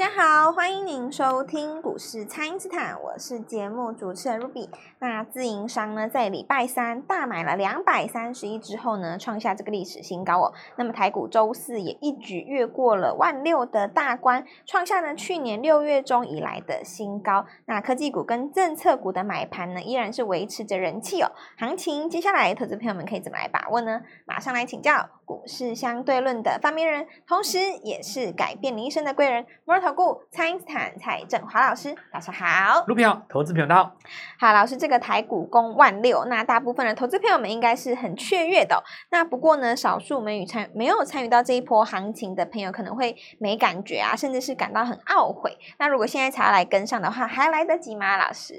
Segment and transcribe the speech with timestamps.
[0.00, 4.70] 大家好，欢迎您收听股市蔡因斯坦，我是节目主持人 Ruby。
[4.98, 10.54] 那自营商呢，在礼拜三大买了两百三十亿之后呢，创下这个历史新高哦。
[10.76, 17.44] 那么台股周四也一举越过了万六的大关，创下呢去年六月中以来的新高。
[17.66, 21.30] 那科技股跟政策股的买盘呢，依然是维持着人气哦。
[21.58, 24.00] 行情接下来，投资朋友们可以怎么来把握呢？
[24.24, 29.44] 马上来请教股市相对论的发明人，同时也是改变你一生的贵人。
[29.66, 33.96] 摩尔投顾蔡英斯坦蔡振华老师，早上好，卢平好，投资朋友大家好。
[34.38, 38.78] 好，老师，这个台股攻万六，那大部分的投资朋友们应该是很雀跃的哦。
[39.10, 45.58] 那不过呢，少数没与参没有参与到这一波行情的朋友，可能会没感觉啊，甚至是感到很懊悔。
[45.80, 48.16] 那如果现在才要来跟上的话，还来得及吗？
[48.16, 48.54] 老师，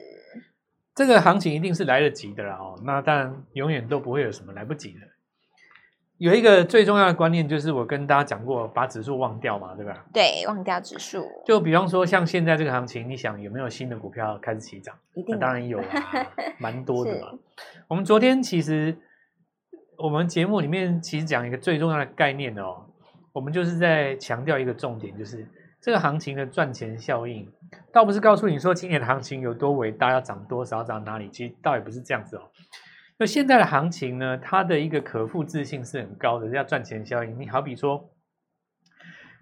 [0.93, 2.77] 这个行情一定是来得及的啦哦。
[2.83, 5.10] 那当然，永远都不会有什么来不及的。
[6.21, 10.05] 有一个最重要的观念，就是我跟大家讲过，把指数忘掉嘛，对吧？
[10.13, 11.27] 对，忘掉指数。
[11.43, 14.95] 就比方说，像现在这个行情，你想有没有新的股票开始起涨？
[15.15, 15.83] 一定，当然有啊，
[16.59, 17.29] 蛮多的嘛。
[17.89, 18.95] 我们昨天其实，
[19.97, 22.85] 我们节目里面其实讲一个最重要的概念哦，
[23.33, 25.47] 我们就是在强调一个重点，就是
[25.81, 27.51] 这个行情的赚钱效应，
[27.91, 32.43] 倒不是告诉你说今年的行情有多伟大，要涨多少，涨哪里，其实倒也不是这样子哦。
[33.21, 37.39] 那现在的行情呢，它的一个可复制性是很高的，要赚钱效应。
[37.39, 38.09] 你好比说，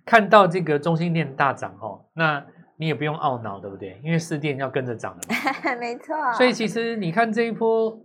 [0.06, 3.98] 看到这个中心店大涨哦，那你也不用懊恼，对不对？
[4.04, 5.22] 因为四电要跟着涨了。
[5.80, 6.14] 没错。
[6.34, 7.98] 所以其实你看这一波，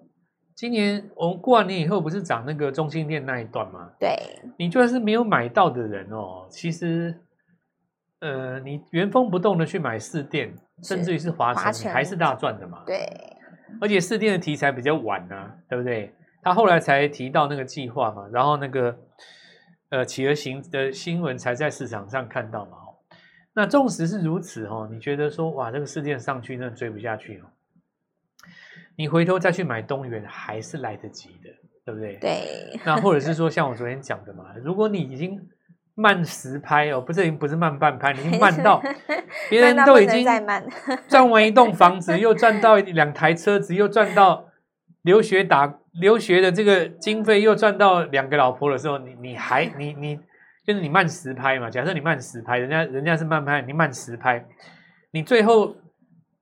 [0.55, 3.91] 今年我们过完年以后不是涨那个中心店那一段吗？
[3.99, 4.17] 对。
[4.57, 7.21] 你就算是没有买到的人哦，其实，
[8.21, 12.85] 呃，你原封不动的去买四电，甚至于是华城，你还是大赚的嘛。
[12.87, 13.05] 对。
[13.81, 16.15] 而且士电的题材比较晚啊，对不对？
[16.43, 18.99] 他后来才提到那个计划嘛，然后那个
[19.89, 22.79] 呃企鹅行的新闻才在市场上看到嘛。
[23.55, 27.47] 那纵使是如此哦，你觉得说哇，这个士电上去真的追不下去哦？
[28.97, 31.51] 你回头再去买东元还是来得及的，
[31.85, 32.17] 对不对？
[32.17, 32.81] 对。
[32.85, 35.49] 那或者是 说像我昨天讲的嘛，如果你已经
[35.97, 38.83] 慢十拍哦，不是，不是慢半拍，你 已经慢到
[39.49, 40.27] 别人都已经
[41.07, 44.47] 赚 完一栋房子，又赚到两台车子，又赚到
[45.03, 50.17] 留学打留学的这个经费，又赚到两个老婆的时候，你你还你你
[50.67, 51.71] 就是你慢十拍嘛？
[51.71, 54.45] 假设你慢十拍，人家人家是慢拍，你慢十拍，
[55.13, 55.77] 你最后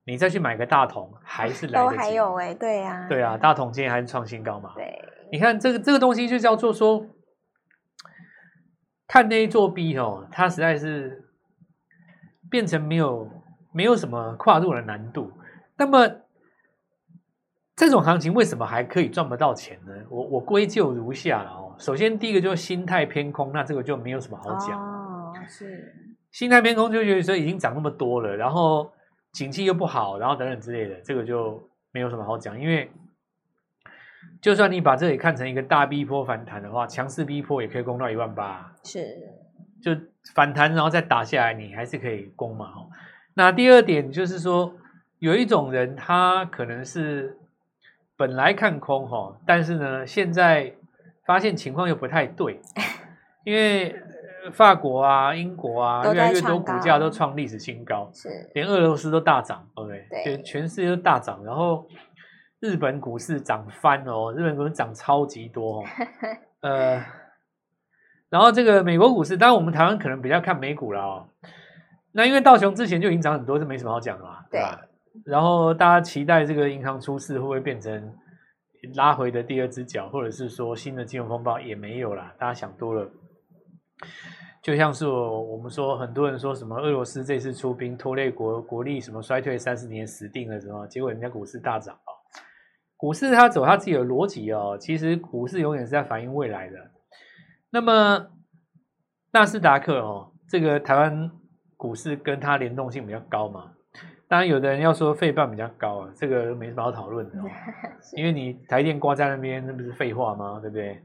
[0.07, 1.95] 你再去买个大桶，还是来得及？
[1.95, 4.71] 都还有哎、欸，对呀、啊，对啊，大桶今天还是创新高嘛？
[4.75, 4.99] 对，
[5.31, 7.05] 你看这个这个东西就叫做说。
[9.07, 11.25] 看那一座 B 哦，它实在是
[12.49, 13.29] 变成没有
[13.71, 15.31] 没有什么跨度的难度。
[15.77, 16.07] 那么
[17.75, 19.93] 这种行情为什么还可以赚不到钱呢？
[20.09, 21.75] 我我归咎如下了哦。
[21.77, 25.33] 首先第一个就是心态偏空，那这个就没有什么好讲哦。
[25.47, 25.93] 是
[26.31, 28.91] 心态偏空就觉得说已经涨那么多了，然后
[29.31, 32.91] 景气又不好，然后等等之类的，这个就没有什么好讲，因为。
[34.41, 39.17] 就算你把这里看成一个大逼坡反弹的话，强势逼波也可以攻到一万八，是，
[39.81, 39.91] 就
[40.35, 42.67] 反弹然后再打下来，你还是可以攻嘛。
[43.33, 44.73] 那第二点就是说，
[45.19, 47.37] 有一种人他可能是
[48.15, 50.73] 本来看空哈，但是呢，现在
[51.25, 52.59] 发现情况又不太对，
[53.45, 53.95] 因为
[54.51, 61.87] 法国啊、英国啊，越来越多股价都创历史新高，是，连俄罗斯都大涨，OK，对，全世界都大涨，然后。
[62.59, 65.83] 日本股市涨翻哦，日本股市涨超级多哦，
[66.61, 67.03] 呃，
[68.33, 71.27] 然后这个美国股市，当然我们台湾可能比较看美股了哦。
[72.11, 74.81] 那因为道琼之前就已经涨很多，是没什么好讲的嘛，对吧？
[75.23, 78.11] 然后大家期待这个银行出事会不会变成
[78.95, 83.07] 拉回的第二只脚，或者是说新的金融风暴也没有啦，大家想多了。
[84.63, 92.09] 就像是我们说，很多人说什么俄罗斯这次出兵拖累国国力什么衰退三十年死定了什么，结果人家股市大涨啊。
[92.97, 96.77] 股市它走它自己的逻辑哦，其实股市永远是在反映未来的。
[97.73, 98.27] 那么
[99.31, 101.31] 纳斯达克哦，这个台湾
[101.75, 103.71] 股市跟它联动性比较高嘛。
[104.27, 107.45] 当然，有的人要说费半比较高啊，这个没什么好讨论的哦，
[108.15, 110.59] 因为你台电挂在那边，那不是废话吗？
[110.61, 111.03] 对不对？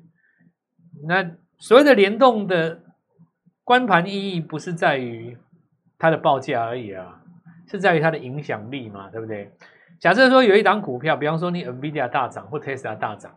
[1.06, 1.24] 那
[1.56, 2.82] 所谓的联动的
[3.64, 5.38] 关盘意义，不是在于
[5.98, 7.22] 它的报价而已啊，
[7.66, 9.50] 是在于它的影响力嘛，对不对？
[9.98, 13.34] 假设说有一档股票，比方说你 NVIDIA 大涨或 Tesla 大涨，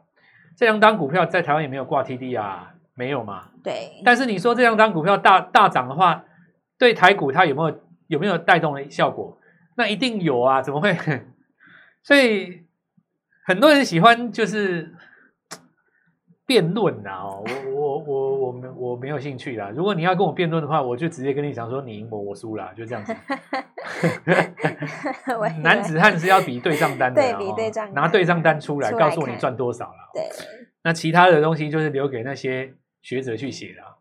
[0.57, 3.49] 这两档股票在台湾也没有挂 TDR，没有嘛？
[3.63, 4.01] 对。
[4.03, 6.23] 但是你说这两张股票大大涨的话，
[6.77, 9.37] 对台股它有没有有没有带动的效果？
[9.77, 10.95] 那一定有啊，怎么会？
[12.03, 12.63] 所以
[13.45, 14.93] 很多人喜欢就是
[16.45, 17.43] 辩论啦哦，
[17.73, 19.69] 我我我我没我没有兴趣啦。
[19.73, 23.15] 如果你要跟我辩论的话，我就直接跟你讲说你赢我，我输了，就这样子。
[25.63, 30.09] 男子汉是要比对账单的，对，比对账，拿对账单出来，告诉我你赚多少了。
[30.13, 30.23] 对，
[30.83, 33.99] 那其他的东西就是留给那些学者去写了。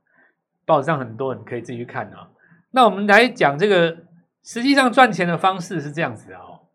[0.65, 2.31] 报纸上很多你可以自己去看啊。
[2.71, 4.05] 那我们来讲这个，
[4.45, 6.69] 实际上赚钱的方式是这样子哦，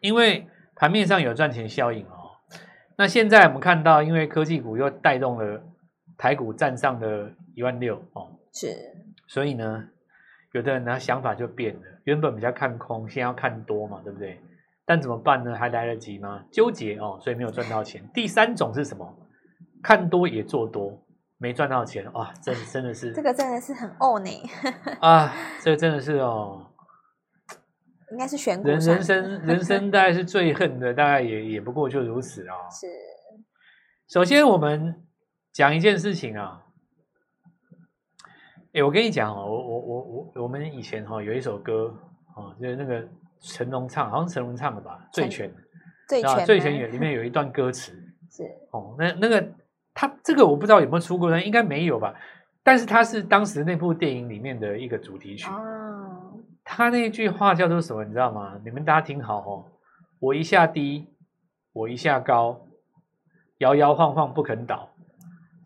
[0.00, 2.30] 因为盘面上有赚钱效应哦。
[2.96, 5.62] 那现在我们看到，因为科技股又带动了
[6.16, 8.74] 台股站上的一万六哦，是，
[9.26, 9.88] 所以呢，
[10.52, 14.40] 有的人呢想法就变了，原本比较看空，现在要看多嘛，对不对？
[14.86, 15.54] 但怎么办呢？
[15.54, 16.44] 还来得及吗？
[16.50, 18.02] 纠结哦，所以没有赚到钱。
[18.12, 19.14] 第三种是什么？
[19.82, 21.00] 看多也做多，
[21.42, 24.30] 没赚到钱哇，真的真的是这个真的是很哦呢
[25.00, 26.66] 啊，这个真的是哦。
[28.12, 32.54] 应该是选股人人生人生大概是最恨的，大概也也不过就如此啊。
[32.68, 32.86] 是，
[34.08, 35.02] 首先我们
[35.52, 36.66] 讲一件事情啊。
[38.74, 41.96] 哎，我跟你讲哦，我我我我我们以前哈有一首歌
[42.34, 43.08] 啊，就是那个
[43.40, 45.48] 成龙唱，好像成龙唱的吧，《醉拳》。
[46.06, 46.44] 醉拳。
[46.44, 47.92] 醉拳里面有一段歌词
[48.28, 48.42] 是
[48.72, 49.40] 哦，那那个
[50.00, 52.14] 他这个我不知道有没有出过，应该没有吧？
[52.62, 55.50] 但是他是当时那部电影里面的一个主题曲。
[55.50, 58.02] 哦他那句话叫做什么？
[58.04, 58.58] 你知道吗？
[58.64, 59.64] 你们大家听好哦。
[60.20, 61.06] 我一下低，
[61.74, 62.66] 我一下高，
[63.58, 64.88] 摇摇晃晃不肯倒。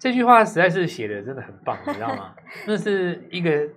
[0.00, 2.34] 这句话实在是写的真的很棒，你知道吗？
[2.66, 3.68] 那是一个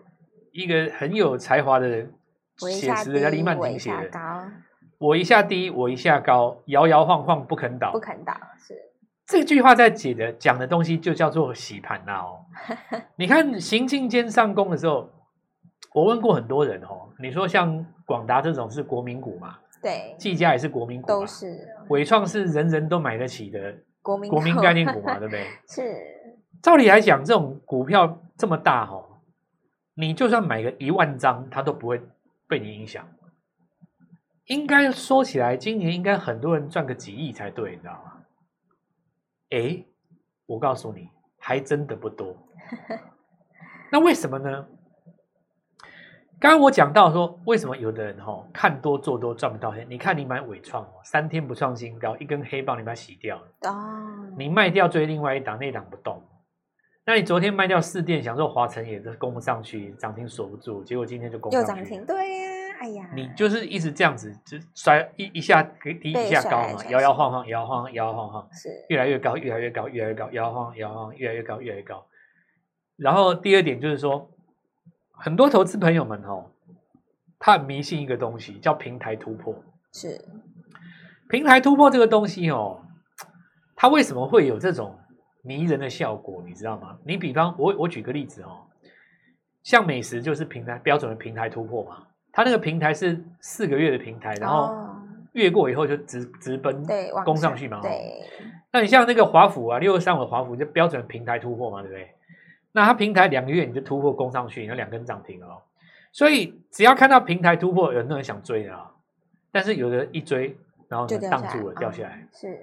[0.53, 2.11] 一个很有才华的人
[2.55, 4.51] 写词的，叫李曼婷写的。
[4.97, 7.91] 我一下低，我一下高，摇摇晃晃不肯倒。
[7.91, 8.73] 不肯倒是
[9.27, 12.45] 这句话在解的讲的东西就叫做洗盘呐哦。
[13.17, 15.09] 你看行进间上攻的时候。
[15.93, 19.57] 我问过很多人哦，你说像广达这种是国民股嘛？
[19.81, 25.17] 对，技嘉也是国民股，都是伟创是人人都买得起的国民国民概念股嘛？
[25.17, 25.47] 对不对？
[25.67, 25.81] 是。
[26.61, 29.05] 照理来讲，这种股票这么大哦，
[29.95, 31.99] 你就算买个一万张，它都不会
[32.47, 33.07] 被你影响。
[34.45, 38.16] 应该说起来，今年应该很多人赚个几亿才对，你知道吗？
[39.49, 39.83] 哎，
[40.45, 41.09] 我告诉你，
[41.39, 42.35] 还真的不多。
[43.91, 44.67] 那为什么呢？
[46.39, 49.87] 刚刚我讲到说，为什么有的人哈看多做多赚不到钱？
[49.89, 53.71] 你看你买伟创哦，三天不创新高，一根黑棒你把它洗掉了。
[53.71, 54.29] 哦。
[54.37, 56.21] 你卖掉追另外一档，那档不动。
[57.05, 61.69] 那你昨天卖掉四电，想说华晨也是攻不上去，涨停锁不住，结果今天就攻上去。
[61.71, 63.09] 又涨停，对呀，哎呀。
[63.15, 72.05] 你就是一直这样子，就摔一一下低一下高嘛，摇摇晃晃，摇摇晃晃，摇摇晃晃，是越来越高，越来越高，越来越高，摇摇晃摇晃，越来越高，越来越高。
[72.95, 74.29] 然后第二点就是说。
[75.19, 76.51] 很多投资朋友们哦，
[77.39, 79.55] 他很迷信一个东西，叫平台突破。
[79.91, 80.23] 是
[81.27, 82.79] 平台突破这个东西哦，
[83.75, 84.95] 它为什么会有这种
[85.41, 86.43] 迷人的效果？
[86.45, 86.99] 你知道吗？
[87.03, 88.67] 你比方我我举个例子哦，
[89.63, 92.06] 像美食就是平台标准的平台突破嘛，
[92.37, 94.71] 它那个平台是四个月的平台，然后
[95.31, 96.85] 越过以后就直直奔
[97.25, 97.81] 攻上去嘛。
[97.81, 98.29] 对，
[98.71, 102.11] 那你像那个华府啊，六二三五的华府就标准平台突破嘛，对不对？
[102.73, 105.63] 那它平台两个月你就突破攻上去，有两根涨停了哦。
[106.11, 108.91] 所以只要看到平台突破，有很多人想追啊。
[109.51, 110.55] 但是有的一追，
[110.87, 112.27] 然后就挡住了，掉下来。
[112.31, 112.55] 是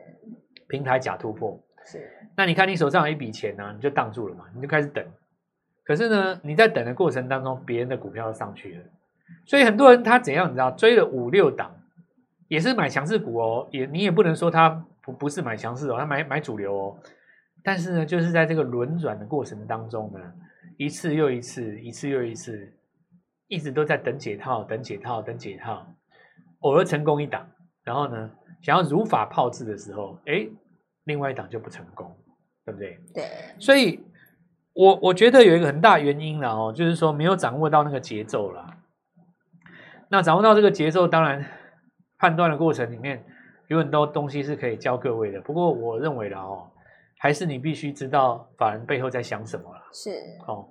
[0.68, 1.58] 平台假突破。
[1.84, 2.08] 是。
[2.36, 5.04] 那你看你手上有一笔钱呢，你就挡住了嘛，你就开始等。
[5.82, 8.84] 可是呢，你在等的过程当中，别人的股票都上去了。
[9.46, 11.74] 所以很多人他怎样，你知道，追了五六档，
[12.48, 13.68] 也是买强势股哦。
[13.70, 14.68] 也你也不能说他
[15.02, 16.96] 不不是买强势哦，他买买主流哦。
[17.62, 20.20] 但是呢，就是在这个轮转的过程当中呢，
[20.76, 22.72] 一次又一次，一次又一次，
[23.48, 25.86] 一直都在等解套，等解套，等解套，
[26.60, 27.48] 偶尔成功一档，
[27.82, 30.46] 然后呢，想要如法炮制的时候，哎，
[31.04, 32.14] 另外一档就不成功，
[32.66, 32.98] 对不对？
[33.14, 33.24] 对。
[33.58, 34.00] 所以
[34.74, 38.73] 我我觉得有一个很大原因了哦，就是说没有掌握到那个节奏了。
[40.08, 41.44] 那掌握到这个节奏，当然
[42.18, 43.24] 判断的过程里面
[43.68, 45.40] 有很多东西是可以教各位的。
[45.40, 46.70] 不过我认为了哦。
[47.16, 49.80] 还是你必须知道法人背后在想什么了。
[49.94, 50.10] 是
[50.46, 50.68] 哦，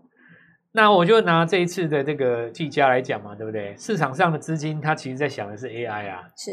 [0.72, 3.75] 那我就拿这一次的这个技嘉来讲嘛，对不对？
[3.75, 6.30] 市场上的资金它其实在想的是 AI 啊。
[6.38, 6.52] 是。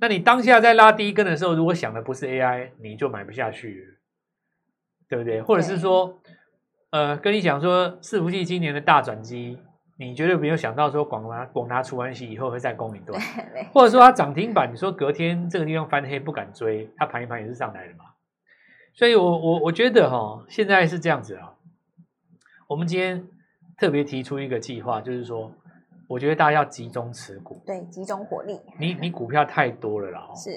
[0.00, 3.84] 那你当下在拉第一根的时候，如果想的不是 AI，你就买不下去，
[5.10, 5.42] 对不对？
[5.42, 6.22] 或者是说，
[6.88, 9.58] 呃，跟你讲说伺服器今年的大转机，
[9.96, 13.20] 你绝对没有想到说广达广达出完息以后会再攻一段，
[13.72, 18.06] 或者说它涨停板，你说隔天这个地方翻黑不敢追，它盘一盘也是上来的嘛。
[18.92, 21.54] 所以我，我我我觉得哈、哦，现在是这样子啊。
[22.66, 23.26] 我们今天
[23.76, 25.52] 特别提出一个计划，就是说，
[26.08, 28.60] 我觉得大家要集中持股，对，集中火力。
[28.78, 30.50] 你你股票太多了啦，是。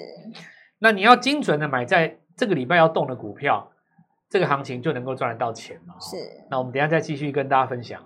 [0.78, 3.70] 那你要精准的买在这个礼拜要动的股票，
[4.28, 5.94] 这个行情就能够赚得到钱嘛。
[6.00, 6.16] 是。
[6.50, 8.02] 那我们等一下再继续跟大家分享。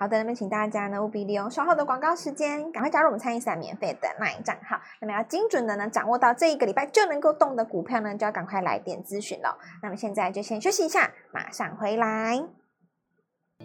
[0.00, 4.80] 好的，那么请大家呢务必利用稍后的广告时间，赶快加入我们餐饮散免费的 LINE 账号。
[4.98, 9.58] 那么要精准的呢掌握到这一个礼拜就能够动的股票呢，就要赶快来电咨询了。
[9.82, 12.59] 那么现在就先休息一下，马上回来。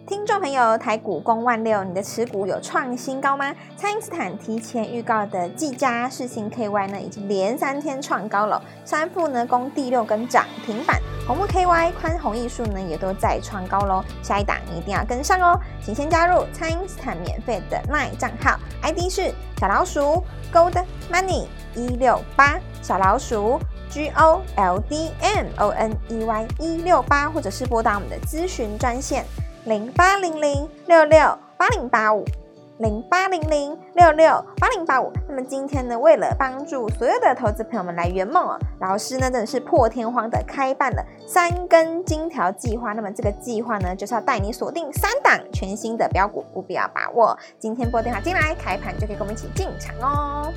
[0.04, 3.52] 听众朋友，台股攻万六，你的持股有创新高吗？
[3.76, 14.04] 蔡因斯坦提前预告的技嘉、世星 KY 呢，已经连三天创高了，三富呢攻第六根涨停板，红木 KY、宽宏艺术呢也都再创高喽。
[14.22, 20.22] 下一档一定要跟上哦，请先加入蔡因斯坦免费的 LINE 账号，ID 是小老鼠
[20.52, 23.58] Gold Money 一六八，小老鼠
[23.90, 29.24] G O L D M O N E Y 一六八，或者是拨打我们的咨询专线。
[29.66, 32.24] 零八零零六六八零八五，
[32.78, 35.12] 零八零零六六八零八五。
[35.28, 42.92] 那么今天呢，为了帮助所有的投资朋友们来圆梦哦，老师呢真的是破天荒的开办了三根金条计划。
[42.92, 47.36] 那么这个计划呢，就是要带你锁定三档全新的标股，务必要把握。
[47.58, 50.52] 今天拨电话进来，开盘就可以跟我们一起进场哦。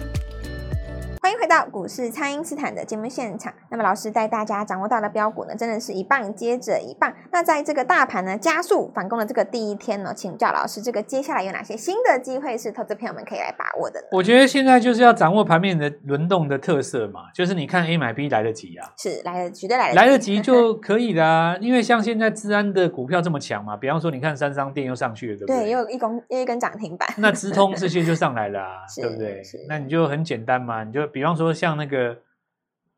[1.21, 3.53] 欢迎回到股市，蔡因斯坦的节目现场。
[3.69, 7.13] 那么，老师带大家掌握到的标股呢，真的是一棒接着一棒。
[7.29, 14.07] 那在这个大盘呢加速反攻的这个第一天呢，请教老师，这个接下来有哪些新的机会是投资朋友们可以来把握的呢？
[14.13, 21.57] 我觉得现在就是要掌握盘面的轮动的特色嘛，就是你看 A 买 B 来得及啊，是来得绝对来得及，来得及就可以啦。
[21.61, 25.63] 因为像现在资安的股票这么强嘛，比方说你看三商电又上去了，对不对？
[25.63, 29.41] 对，又一公又一根涨停板，那资通这些就上来了，啊， 对不对？
[29.67, 32.17] 那你就很简单嘛，你就比方说像那个。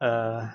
[0.03, 0.49] 呃，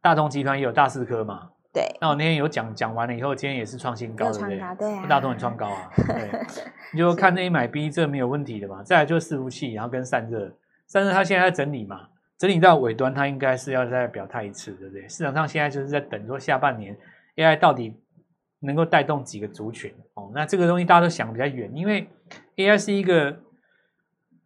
[0.00, 1.50] 大同集团也有大四科嘛？
[1.74, 1.82] 对。
[2.00, 4.56] 那我那天有讲讲完了以后，今天也是创新高，对不对？
[4.78, 5.06] 对啊。
[5.08, 5.90] 大同也创高啊。
[6.06, 6.30] 对。
[6.92, 8.80] 你就看 A 买 B，这没有问题的嘛。
[8.84, 12.06] 再来就是伺服器，然后跟散热，散热它现在在整理嘛，
[12.38, 15.08] 整理到尾端，它应该是要再表态一次，对不对？
[15.08, 16.96] 市场上现在就是在等说下半年
[17.34, 18.00] AI 到底
[18.60, 20.30] 能够带动几个族群哦。
[20.32, 22.08] 那这个东西大家都想比较远，因为
[22.54, 23.36] AI 是一个。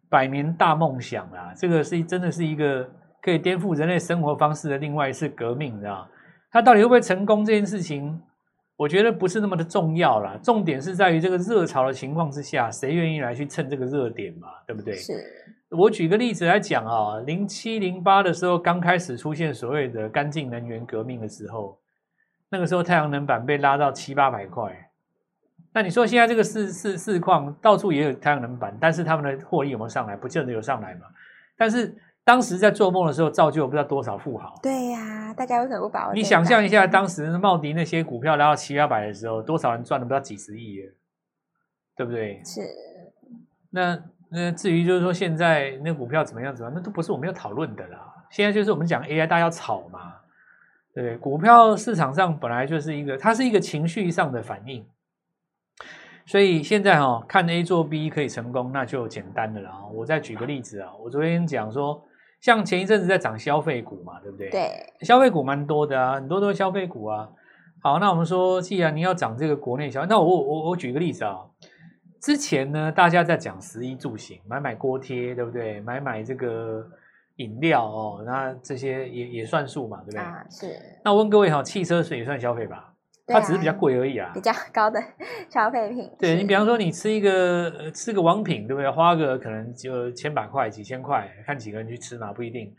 [0.09, 2.89] 百年大梦想啊，这个是真的是一个
[3.21, 6.07] 可以颠覆人类生活方式的另外一次革命，你知道？
[6.51, 8.21] 它到底会不会成功这件事情，
[8.77, 10.39] 我觉得不是那么的重要啦。
[10.43, 14.49] 重点是在于这个热潮的情况之下，谁愿意来去蹭这个热点嘛？
[14.67, 14.95] 对不对？
[14.95, 15.13] 是。
[15.71, 21.77] 我举个例子来讲啊，零七零八的时候刚开始出现所谓的干净能源革命的时候，
[22.49, 24.86] 那个时候太阳能板被拉到七八百块。
[25.77, 30.17] 那你说现在这个市市市况到处也有太阳能板，但是他们的获利有没有上来？
[30.17, 31.03] 不见得有上来嘛。
[31.55, 34.59] 但是当时在做梦的时候，造就不知道多少富豪。
[34.63, 36.15] 对呀、啊，大家为什么不把握？
[36.15, 40.85] 你想象一下，当时茂迪那些股票来到七八百的时候，多少人赚了不知道几十亿耶，
[41.95, 42.43] 对不对？
[42.43, 42.63] 是。
[43.69, 47.99] 那那至于就是说现在那股票怎么样怎么样，那都不是我们要讨论的啦。
[48.31, 50.15] 现在就是我们讲 AI，大家要炒嘛，
[50.95, 51.19] 对不对？
[51.19, 54.83] 股票市场上本来就是一个，它是一个情绪上的反应。
[56.27, 59.87] 所以现在哈、哦、看 A 做 B 可以成功，那就简单的了啊！
[59.95, 62.03] 我再举个例子啊，我昨天讲说，
[62.41, 64.51] 像前一阵子在涨消费股嘛，对不对？
[64.51, 67.29] 对，消费股蛮多的啊，很多都是消费股啊。
[67.81, 71.37] 好，那我们说，既然你要涨这个国内消费，那我我我举个例子啊，
[72.21, 75.81] 之前呢大家在讲食衣住行，买买锅贴，对不对？
[75.83, 76.85] 买买这个
[77.37, 80.21] 饮料哦，那这些也也算数嘛，对不对？
[80.21, 80.77] 啊，是。
[81.05, 82.93] 那我问各位哈，汽车是也算消费吧？
[83.27, 85.03] 它只是比较贵而已啊，比较高的
[85.51, 86.11] 消费品。
[86.19, 88.89] 对，你比方说，你吃一个吃个王品，对不对？
[88.89, 92.73] 花个可能就千把块、几千块，看几个人去吃嘛，不一定，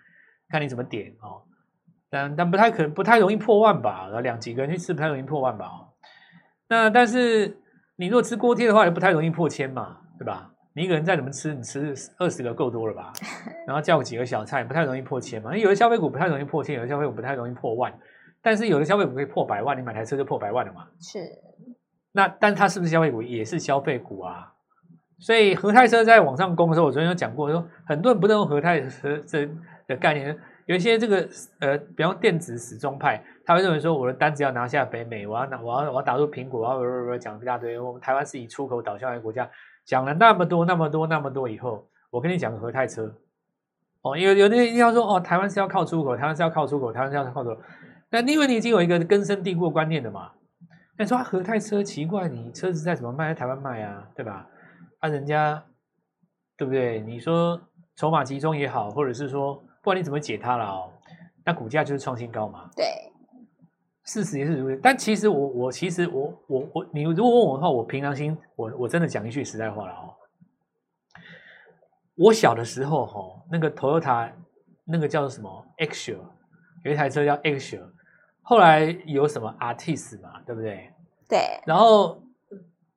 [0.50, 1.44] 看你怎么点哦。
[2.10, 4.08] 但但不太可能，不太容易破万吧？
[4.22, 5.66] 两几个人去吃，不太容易破万吧？
[5.66, 5.90] 哦。
[6.70, 7.58] 那但是
[7.98, 10.52] 你如果吃锅贴的话，也不太容易破千嘛，对吧？
[10.74, 13.12] 你一个人再怎么吃，你吃二十个够多了吧？
[13.68, 15.58] 然后叫几个小菜，不太容易破千嘛。
[15.58, 17.92] 有的消费股不太容易破千，有的消费股不太容易破万。
[18.48, 20.88] 但是有的消费股可以破百万，你买台车就破百万了嘛？
[21.02, 21.20] 是。
[22.14, 23.22] 那但它是不是消费股？
[23.22, 24.54] 也是消费股啊。
[25.20, 29.46] 所以和泰车在往上攻的时候，我昨天有讲过，说很多人不认同和泰车这
[29.86, 30.40] 的概念。
[30.66, 31.28] 有一些这个
[31.60, 37.78] 呃，比方电子死忠派，他会认为说，我的单子要拿下北美，我要拿，我要我要打入苹果，我要讲一大堆。
[37.78, 39.50] 我们台湾是以出口导向的国家，
[39.84, 43.14] 讲了那么多那么多那么多以后，我跟你讲个和泰车
[44.04, 47.62] 哦，有有的人要说哦，台湾是要靠出口，台湾是要靠出口，台湾是要靠出口。
[48.10, 50.32] 那因为你已经有一个根深蒂固的观念的嘛，
[50.98, 54.48] 那你说和泰车奇怪，你车子在怎么卖在台湾卖啊，对吧？
[55.00, 55.64] 啊，人家
[56.56, 57.02] 对不对？
[57.02, 57.60] 你说
[57.96, 60.92] 筹码集中也好，或者是说不管你怎么解它了哦，
[61.44, 62.70] 那股价就是创新高嘛。
[62.76, 62.86] 对，
[64.06, 64.80] 事实也是如此。
[64.82, 70.16] 但其实我我其实我我我，你如果问我的话，我平常心，我我真的讲一句实在话了哦。
[72.16, 74.32] 我小的时候哈，那个 Toyota
[74.86, 76.18] 那个叫做什么 Axle
[76.88, 77.82] 有一台车叫 Action，
[78.42, 80.90] 后来有什么 Artist 嘛，对不对？
[81.28, 81.40] 对。
[81.66, 82.24] 然后，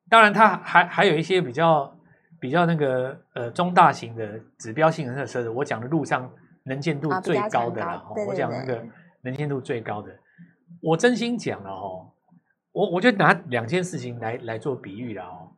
[0.08, 1.92] 当然它还还有一些比较
[2.38, 6.30] 比较那个呃中大型的指标性的那个车子，我讲的路上
[6.62, 8.80] 能见度最高的了，哦，我讲那个
[9.22, 10.16] 能见度最高的，
[10.80, 12.12] 我真心讲了哦，
[12.70, 15.48] 我我就拿两件事情来来做比喻了哦。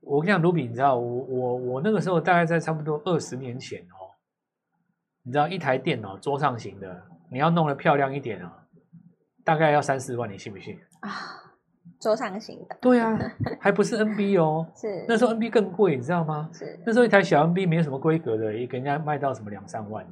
[0.00, 3.97] 我跟你讲，卢比，你知道我我我那个时候大概在差不多二十年前哦，
[5.28, 8.64] 你知道一台电脑桌上型的，你要弄得漂亮一点啊，
[9.44, 11.10] 大概要三四万，你信不信啊？
[12.00, 13.14] 桌上型的，对啊，
[13.60, 16.48] 还不是 NB 哦，是那时候 NB 更贵，你知道吗？
[16.54, 20.06] 是那时候一台小 NB 没有什么规格的，也给人家卖到什么两三万。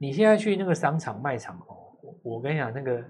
[0.00, 3.00] 你现在去那个商场卖场哦，我跟你讲那个，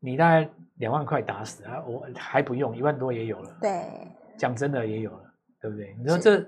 [0.00, 3.58] 你大概两万块打死啊，我还不用一万多也有了。
[3.60, 4.08] 对。
[4.38, 5.94] 讲真的也有了，对不对？
[5.98, 6.42] 你说这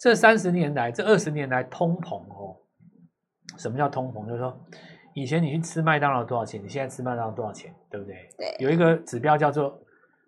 [0.00, 2.56] 这三十年来，这二十年来通膨哦，
[3.58, 4.26] 什么叫通膨？
[4.26, 4.58] 就是说，
[5.12, 8.16] 以前你去吃麦当劳多少钱，你现在吃麦当劳多少钱，对不对？
[8.38, 8.56] 对。
[8.58, 9.78] 有一个指标叫做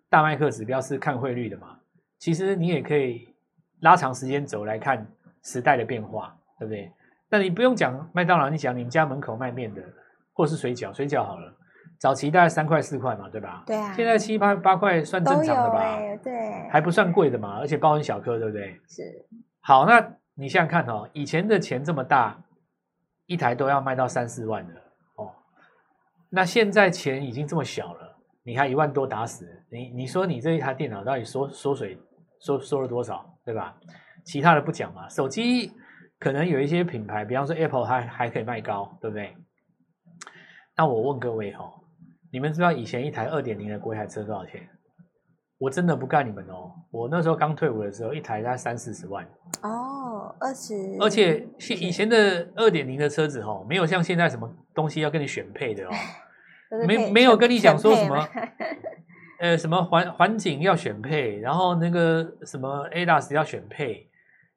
[0.09, 1.77] 大麦克指标，是看汇率的嘛。
[2.19, 3.33] 其实你也可以
[3.79, 5.07] 拉长时间轴来看
[5.43, 6.91] 时代的变化，对不对？
[7.29, 9.81] 那你不用讲麦当劳，你讲你们家门口卖面的，
[10.33, 11.51] 或是水饺，水饺好了。
[11.97, 13.63] 早期大概三块四块嘛，对吧？
[13.65, 13.93] 对啊。
[13.93, 15.79] 现在七八八块算正常的吧？
[15.79, 16.67] 欸、对。
[16.69, 18.79] 还不算贵的嘛，而且包很小颗，对不对？
[18.87, 19.03] 是。
[19.61, 22.37] 好，那你想想看哦，以前的钱这么大，
[23.25, 24.73] 一台都要卖到三四万的
[25.15, 25.31] 哦。
[26.29, 29.89] 那现在钱已经这么小了，你还一万多打死你？
[29.89, 31.97] 你说你这一台电脑到底缩缩水
[32.39, 33.77] 缩缩了多少，对吧？
[34.23, 35.71] 其他的不讲嘛，手机
[36.19, 39.35] 可能有一些品牌，比方说 Apple 还还可以卖高，对不对？
[40.75, 41.73] 那我问各位哈、哦。
[42.31, 44.69] 你们知道以前一台二点零的国产车多少钱？
[45.61, 46.71] 我真的不干你们哦！
[46.89, 49.23] 我那时候刚退伍的时候，一台大概三四十万
[49.61, 50.73] 哦，二十。
[50.99, 55.91] 而且现以前的二点零的车子哦，没有像现在什么东西要跟你选配的哦，
[56.87, 58.27] 没没有跟你讲说什么，
[59.39, 64.09] 呃，什么环环境要选配，然后那个什么 ADAS 要选配，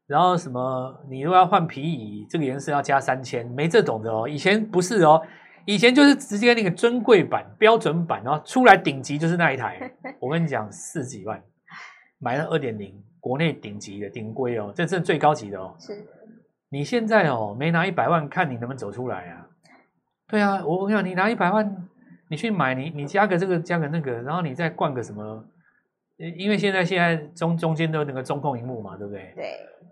[0.06, 4.26] 然后什么你如果要换皮椅，这个颜色要加三千，没这种的哦。
[4.26, 5.20] 以前不是哦。
[5.66, 9.90] 以前就是直接那个尊贵版、标准版，然后出来顶级就是那一台。
[10.20, 11.42] 我跟你讲，四几万
[12.18, 15.74] 买了二点零，国内顶级的顶规哦，这是最高级的哦。
[15.78, 16.06] 是。
[16.70, 19.46] 你现在哦，没拿一百万，看你能不能走出来啊？
[20.28, 21.88] 对啊，我跟你讲，你拿一百万，
[22.28, 25.44] 你去买，你你加个这个，加个那个，然后你再灌个什么？
[26.16, 29.32] 因为现在现在中中间都有那个中控荧幕嘛，对不对？
[29.34, 29.44] 对。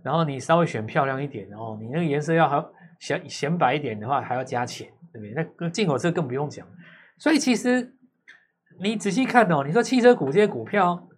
[0.02, 4.88] 然后你稍微选漂亮一点，然后你那个颜色要好显显白一点的话，还要加钱。
[5.12, 5.46] 对不对？
[5.58, 6.66] 那进口车更不用讲，
[7.18, 7.94] 所以其实
[8.80, 11.08] 你仔细看哦，你说汽车股这些股票，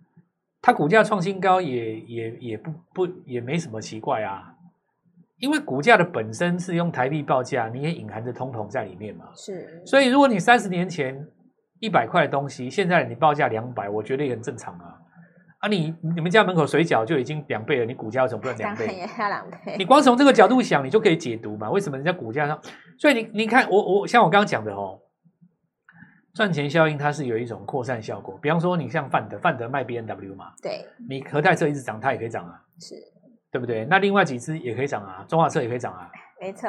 [0.61, 4.55] 它股价创新高也也也不不也没什么奇怪啊，
[5.39, 9.27] 因为股价的本身是用台币报价，你也隐含着通膨在里面嘛。
[9.35, 11.27] 是，所以如果你三十年前
[11.81, 15.01] 一百块的东西，现在你报价两百，我觉得也很正常啊。
[15.65, 18.87] 啊你，你你们家门口水饺就已经两倍了，你股价为什么不能两倍？
[18.87, 19.77] 也要两倍。
[19.79, 21.71] 你光从这个角度想，你就可以解读嘛？
[21.71, 22.61] 为什么人家股价上？
[22.99, 25.01] 所以你你看，我我像我刚刚讲的哦，
[26.35, 28.39] 赚钱效应它是有一种扩散效果。
[28.43, 32.95] 比方说，你像范德，范德卖 B N W 嘛，对，你和泰车一直涨，它也可以涨啊，是，
[33.51, 33.87] 对不对？
[33.87, 36.11] 那另外几只也可以涨啊，中华车也可以涨啊，
[36.43, 36.69] 没错，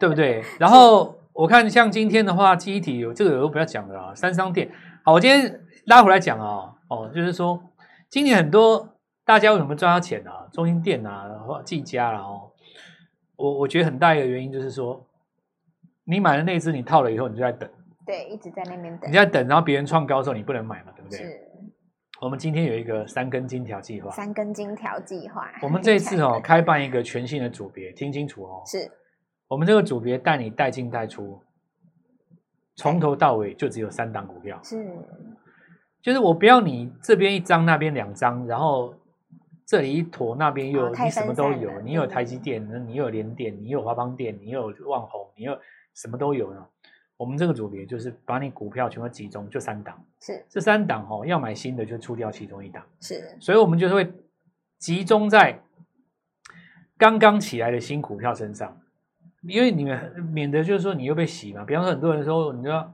[0.00, 0.42] 对不对？
[0.58, 4.68] 然后我看像今天的话，记忆体有这个我不要讲了啊，三商店。
[5.04, 7.62] 好，我今天拉回来讲啊，哦，就是说。
[8.16, 10.48] 今年很多大家为什么赚到钱啊？
[10.50, 12.50] 中心店啊，或技嘉啦哦，
[13.36, 15.06] 我我觉得很大一个原因就是说，
[16.04, 17.68] 你买了那只，你套了以后，你就在等，
[18.06, 21.18] 对，一直在那边等，你在等，然后别人创高的时候，你不能买嘛，对不对？
[21.18, 21.42] 是。
[22.22, 25.52] 我们今天有一个三根金条计划，三根金条计划。
[25.60, 28.90] 我们这一次哦， 开办一个全新的组别，听清楚哦，是
[29.46, 31.38] 我们这个组别带你带进带出，
[32.76, 34.88] 从头到尾就只有三档股票，是。
[36.06, 38.94] 就是我不要你这边一张那边两张，然后
[39.66, 45.58] 这里一坨那边又有，你什么都有，你有台积电，你有联电，你有华邦电，你有旺宏，你有
[45.94, 46.64] 什么都有呢？
[47.16, 54.08] 我们这个组别就是把你股票全部集中，就三档，是这三档哦，要买新的就出掉其中一档，是，所以我们就是会
[54.78, 55.60] 集中在
[56.96, 58.80] 刚刚起来的新股票身上，
[59.42, 62.92] 因为你们免得就是说你又被洗嘛，比方说很多人说你知道。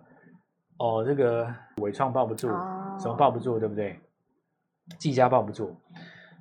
[0.79, 1.47] 哦，这个
[1.77, 3.99] 伟创抱不住，哦、什么抱不住，对不对？
[4.99, 5.75] 技嘉抱不住，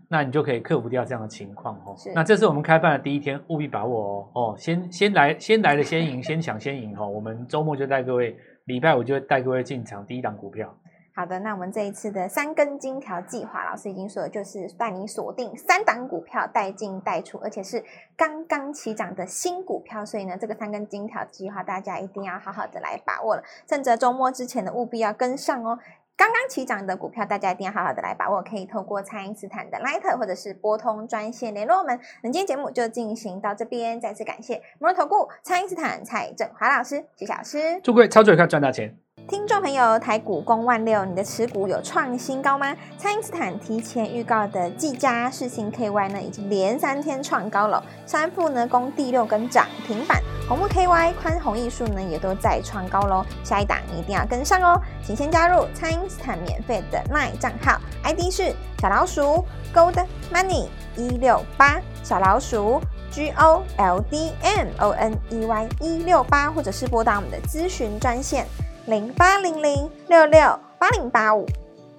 [0.10, 1.96] 那你就可以克服掉这样的情况哦。
[2.16, 4.30] 那这是我们开办的第一天，务必把握哦。
[4.34, 7.08] 哦，先先来，先来的先赢， 先抢先赢哈、哦。
[7.08, 8.36] 我们周末就带各位，
[8.66, 10.76] 礼拜五就带各位进场第一档股票。
[11.14, 17.84] 好的，那我们这一次的三根金条计划，老师已经说了，就是带你锁定三档股票，带进带出，而且是
[18.18, 20.04] 刚刚起涨的新股票。
[20.04, 25.78] 所以呢，这个三根金条计划，大家一定要好好的来把握了，趁着周末之前的务必要跟上哦。
[26.18, 32.00] 刚刚起涨的股票，大家一定要好好的来把握，可以透过蔡因斯坦的 Line 或者是拨通专线联络我们。
[32.22, 38.96] 那今天节目就进行到这边，再次感谢摩尔投顾蔡因斯坦蔡振华老师，谢谢老师，祝各位操作愉快，赚大钱。
[39.28, 42.76] 听众朋友，台股攻万六，你的持股有创新高吗？
[42.98, 53.26] 蔡因斯坦提前预告的技嘉、世芯 KY 呢，已经连三天创高了，三富呢攻第六根涨停板，红木 KY、宽宏艺术呢也都在创高喽。
[53.42, 65.70] 下一档一定要跟上哦，请先加入蔡因斯坦免费的 LINE 账号，ID 是小老鼠 Gold Money 一六八，小老鼠 G O L D M O N E Y
[65.80, 68.46] 一六八，或者是拨打我们的咨询专线。
[68.88, 71.46] 零八零零六六八零八五，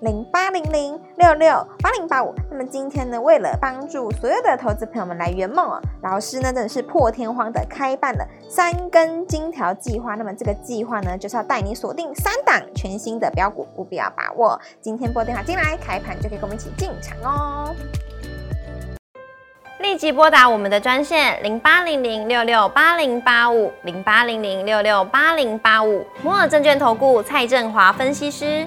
[0.03, 2.35] 零八零零六六八零八五。
[2.51, 10.17] 那么今天呢，为了帮助所有的投资朋友们来圆梦哦，老师呢真的是破天荒的开办了三根金条计划。
[10.17, 14.61] 那么这个计划呢，就是要带你锁定三档全新的标股，务必要把握。
[14.81, 17.73] 今天拨电话进来，开盘就可以跟我们一起进场哦。
[19.79, 28.67] 立即拨打我们的专线零八零零六六八零八五零八零零六六八零八五摩尔证券投顾蔡振华分析师。